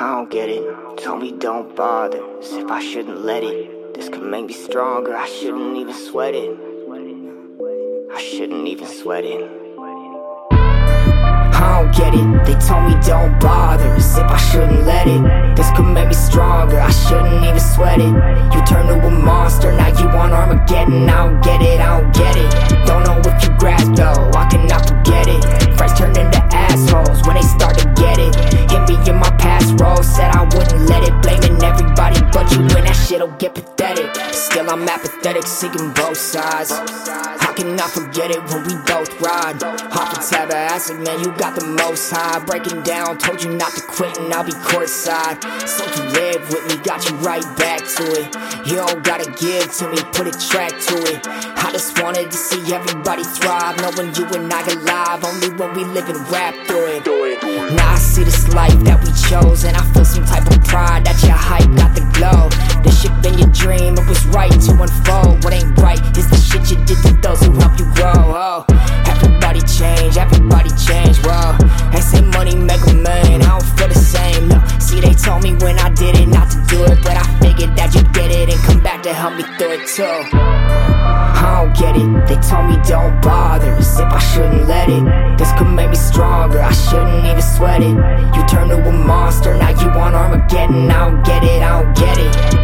I 0.00 0.12
don't 0.12 0.30
get 0.30 0.48
it. 0.48 0.62
Told 0.98 1.22
me 1.22 1.32
don't 1.32 1.74
bother, 1.74 2.22
as 2.38 2.52
if 2.52 2.70
I 2.70 2.80
shouldn't 2.80 3.24
let 3.24 3.42
it. 3.42 3.94
This 3.94 4.08
could 4.08 4.22
make 4.22 4.46
me 4.46 4.52
stronger, 4.52 5.16
I 5.16 5.26
shouldn't 5.26 5.76
even 5.76 5.92
sweat 5.92 6.36
it. 6.36 6.56
I 8.14 8.20
shouldn't 8.20 8.68
even 8.68 8.86
sweat 8.86 9.24
it. 9.24 9.50
I 10.52 11.82
don't 11.82 11.92
get 11.92 12.14
it. 12.14 12.46
They 12.46 12.54
told 12.64 12.84
me 12.84 12.94
don't 13.04 13.40
bother, 13.40 13.92
as 13.94 14.16
if 14.16 14.22
I 14.22 14.36
shouldn't 14.36 14.86
let 14.86 15.08
it. 15.08 15.56
This 15.56 15.68
could 15.76 15.92
make 15.92 16.06
me 16.06 16.14
stronger, 16.14 16.78
I 16.78 16.90
shouldn't 16.92 17.42
even 17.44 17.58
sweat 17.58 17.98
it. 17.98 18.14
You 18.54 18.64
turn 18.66 18.86
to 18.86 19.04
a 19.04 19.10
monster, 19.10 19.72
now 19.72 19.88
you 19.98 20.06
want 20.16 20.32
Armageddon. 20.32 21.10
I 21.10 21.26
don't 21.26 21.42
get 21.42 21.60
it, 21.60 21.80
I 21.80 22.00
don't 22.00 22.14
get 22.14 22.36
it. 22.36 22.57
Shit'll 33.18 33.36
get 33.38 33.54
pathetic. 33.54 34.14
Still, 34.32 34.70
I'm 34.70 34.88
apathetic, 34.88 35.42
seeking 35.44 35.92
both 35.92 36.16
sides. 36.16 36.70
How 36.70 37.52
can 37.52 37.78
I 37.78 37.88
forget 37.88 38.30
it 38.30 38.42
when 38.50 38.62
we 38.64 38.74
both 38.86 39.20
ride? 39.20 39.60
Off 39.62 40.16
a 40.16 40.22
acid, 40.88 41.04
man, 41.04 41.20
you 41.20 41.32
got 41.36 41.58
the 41.58 41.66
most 41.66 42.10
high. 42.10 42.38
Breaking 42.44 42.82
down, 42.82 43.18
told 43.18 43.42
you 43.42 43.54
not 43.54 43.72
to 43.74 43.82
quit, 43.82 44.16
and 44.18 44.32
I'll 44.32 44.44
be 44.44 44.52
courtside. 44.52 45.42
So 45.66 45.84
you 45.84 46.10
live 46.10 46.48
with 46.50 46.66
me, 46.68 46.82
got 46.84 47.08
you 47.08 47.16
right 47.16 47.44
back 47.56 47.80
to 47.96 48.04
it. 48.20 48.28
You 48.66 48.76
don't 48.76 49.02
gotta 49.04 49.30
give 49.32 49.72
to 49.78 49.88
me, 49.90 49.98
put 50.12 50.26
a 50.26 50.34
track 50.48 50.70
to 50.70 50.96
it. 51.12 51.26
I 51.26 51.72
just 51.72 52.00
wanted 52.02 52.30
to 52.30 52.36
see 52.36 52.72
everybody 52.72 53.24
thrive, 53.24 53.76
knowing 53.78 54.14
you 54.14 54.24
and 54.26 54.52
I 54.52 54.60
alive. 54.66 55.24
Only 55.24 55.50
when 55.56 55.74
we 55.74 55.84
live 55.84 56.08
and 56.08 56.20
rap 56.30 56.54
through 56.66 57.00
it. 57.00 57.06
Now 57.74 57.92
I 57.92 57.98
see 57.98 58.24
this 58.24 58.48
life 58.48 58.78
that 58.84 58.98
we 59.04 59.12
chose, 59.28 59.64
and 59.64 59.76
I 59.76 59.84
feel 59.92 60.04
some 60.04 60.24
type 60.24 60.46
of 60.50 60.62
pride 60.64 61.04
that 61.04 61.20
your 61.22 61.36
hype 61.36 61.70
got 61.76 61.94
the 61.94 62.04
glow. 62.16 62.48
This 62.82 63.02
shit 63.02 63.12
been 63.22 63.38
your 63.38 63.50
dream, 63.50 63.94
it 63.94 64.08
was 64.08 64.24
right 64.26 64.52
to 64.52 64.72
unfold. 64.72 65.44
What 65.44 65.52
ain't 65.52 65.76
right 65.78 66.00
is 66.16 66.28
the 66.30 66.36
shit 66.36 66.70
you 66.70 66.78
did 66.84 66.98
to 67.04 67.12
those 67.20 67.47
when 75.78 75.92
I 75.92 75.94
did 75.94 76.16
it 76.20 76.28
not 76.28 76.50
to 76.50 76.58
do 76.68 76.84
it, 76.84 77.02
but 77.02 77.16
I 77.16 77.24
figured 77.40 77.76
that 77.76 77.94
you'd 77.94 78.12
get 78.12 78.30
it 78.30 78.52
and 78.52 78.60
come 78.64 78.80
back 78.80 79.02
to 79.02 79.12
help 79.12 79.34
me 79.36 79.42
through 79.56 79.78
it 79.78 79.86
too. 79.86 80.04
I 80.04 81.62
don't 81.62 81.76
get 81.76 81.96
it. 81.96 82.08
They 82.26 82.36
told 82.48 82.66
me 82.70 82.76
don't 82.86 83.20
bother, 83.22 83.72
as 83.72 83.98
if 83.98 84.06
I 84.06 84.18
shouldn't 84.18 84.66
let 84.66 84.88
it. 84.88 85.38
This 85.38 85.52
could 85.56 85.70
make 85.70 85.90
me 85.90 85.96
stronger, 85.96 86.60
I 86.60 86.72
shouldn't 86.72 87.24
even 87.24 87.42
sweat 87.42 87.82
it. 87.82 87.96
You 88.34 88.46
turn 88.46 88.68
to 88.68 88.76
a 88.76 88.92
monster, 88.92 89.54
now 89.54 89.70
you 89.70 89.88
want 89.96 90.14
Armageddon. 90.14 90.90
I 90.90 91.10
don't 91.10 91.24
get 91.24 91.44
it, 91.44 91.62
I 91.62 91.82
don't 91.82 91.96
get 91.96 92.18
it. 92.18 92.57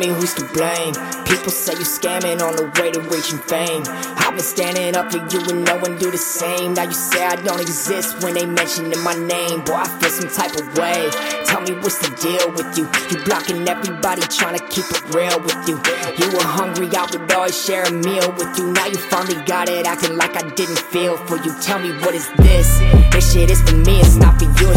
Me 0.00 0.08
who's 0.08 0.32
to 0.32 0.44
blame. 0.56 0.94
People 1.28 1.52
say 1.52 1.76
you 1.76 1.84
scamming 1.84 2.40
on 2.40 2.56
the 2.56 2.64
way 2.80 2.90
to 2.90 3.00
reaching 3.12 3.38
fame. 3.38 3.84
I've 4.16 4.32
been 4.32 4.40
standing 4.42 4.96
up 4.96 5.12
for 5.12 5.20
you 5.28 5.40
and 5.52 5.64
no 5.64 5.76
one 5.76 5.98
do 5.98 6.10
the 6.10 6.16
same. 6.16 6.72
Now 6.72 6.84
you 6.84 6.96
say 6.96 7.24
I 7.24 7.36
don't 7.36 7.60
exist 7.60 8.24
when 8.24 8.32
they 8.32 8.46
mentioning 8.46 8.98
my 9.04 9.12
name. 9.12 9.60
Boy, 9.60 9.76
I 9.76 9.88
feel 10.00 10.08
some 10.08 10.32
type 10.32 10.56
of 10.56 10.66
way. 10.78 11.10
Tell 11.44 11.60
me 11.60 11.76
what's 11.84 12.00
the 12.00 12.08
deal 12.16 12.48
with 12.56 12.72
you? 12.78 12.88
You 13.12 13.22
blocking 13.28 13.68
everybody, 13.68 14.22
trying 14.32 14.56
to 14.56 14.64
keep 14.72 14.88
it 14.88 15.04
real 15.12 15.36
with 15.44 15.60
you. 15.68 15.76
You 16.16 16.32
were 16.32 16.48
hungry, 16.48 16.88
I 16.96 17.04
would 17.04 17.30
always 17.32 17.52
share 17.52 17.84
a 17.84 17.92
meal 17.92 18.32
with 18.40 18.56
you. 18.56 18.72
Now 18.72 18.86
you 18.86 18.96
finally 19.12 19.36
got 19.44 19.68
it, 19.68 19.84
acting 19.84 20.16
like 20.16 20.34
I 20.34 20.48
didn't 20.48 20.80
feel 20.80 21.18
for 21.28 21.36
you. 21.36 21.52
Tell 21.60 21.78
me 21.78 21.92
what 22.00 22.14
is 22.14 22.26
this? 22.40 22.80
This 23.12 23.32
shit 23.32 23.50
is 23.50 23.60
for 23.60 23.76
me, 23.76 24.00
it's 24.00 24.16
not 24.16 24.40
for 24.40 24.48
you, 24.48 24.69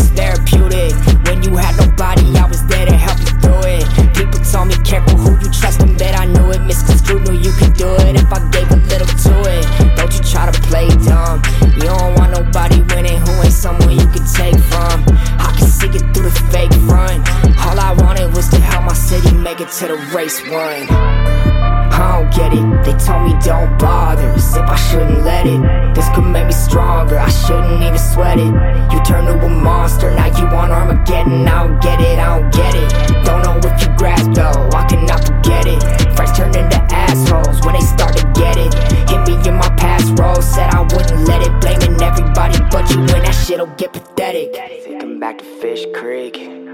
to 19.72 19.88
the 19.88 19.96
race 20.14 20.42
one. 20.50 20.88
I 20.92 22.20
don't 22.20 22.34
get 22.36 22.52
it. 22.52 22.66
They 22.84 22.94
told 23.00 23.24
me 23.24 23.34
don't 23.44 23.80
bother, 23.80 24.28
as 24.34 24.56
if 24.56 24.62
I 24.62 24.76
shouldn't 24.76 25.24
let 25.24 25.46
it. 25.46 25.96
This 25.96 26.10
could 26.14 26.26
make 26.26 26.48
me 26.48 26.52
stronger, 26.52 27.18
I 27.18 27.30
shouldn't 27.30 27.82
even 27.82 27.98
sweat 27.98 28.40
it. 28.40 28.52
You 28.92 29.00
turn 29.06 29.26
to 29.26 29.46
a 29.46 29.50
monster, 29.50 30.14
now 30.14 30.28
you 30.38 30.46
want 30.54 30.72
Armageddon. 30.74 31.48
I 31.48 31.68
don't 31.68 31.82
get 31.82 32.02
it, 32.02 32.20
I 32.20 32.40
don't 32.40 32.54
get 32.54 32.76
it. 32.76 33.26
Don't 33.26 33.44
know 33.44 33.58
if 33.64 33.82
you 33.82 33.88
grasp 33.96 34.32
though, 34.34 34.70
I 34.74 34.86
cannot 34.86 35.24
forget 35.26 35.66
it. 35.66 35.82
Friends 36.16 36.36
turn 36.38 36.50
into 36.50 36.80
assholes 36.92 37.64
when 37.66 37.76
they 37.76 37.86
start 37.86 38.18
to 38.18 38.26
get 38.36 38.58
it. 38.58 38.74
Hit 39.10 39.22
me 39.28 39.48
in 39.48 39.56
my 39.56 39.70
past 39.78 40.20
role, 40.20 40.42
said 40.42 40.74
I 40.74 40.82
wouldn't 40.82 41.26
let 41.28 41.42
it. 41.42 41.54
Blaming 41.62 42.02
everybody 42.02 42.60
but 42.70 42.90
you, 42.90 43.00
and 43.00 43.24
that 43.24 43.32
shit'll 43.32 43.68
get 43.78 43.94
pathetic. 43.94 44.54
Thinking 44.84 45.20
back 45.20 45.38
to 45.38 45.46
Fish 45.62 45.86
Creek. 45.94 46.73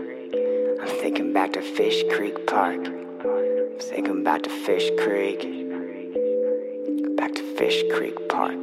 Thinking 1.01 1.31
back 1.31 1.53
to 1.53 1.61
Fish 1.61 2.03
Creek 2.11 2.45
Park. 2.45 2.83
Thinking 3.79 4.21
back 4.21 4.41
to 4.43 4.49
Fish 4.49 4.91
Creek. 4.97 5.39
Back 7.15 7.35
to 7.35 7.43
Fish 7.55 7.83
Creek 7.93 8.27
Park. 8.27 8.59